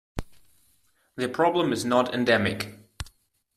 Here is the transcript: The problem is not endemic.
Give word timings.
The 1.15 1.29
problem 1.29 1.71
is 1.71 1.85
not 1.85 2.11
endemic. 2.11 2.73